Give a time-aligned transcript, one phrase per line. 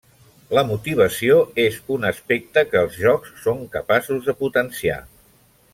[0.57, 5.01] La motivació és un aspecte que els jocs són capaços de potenciar.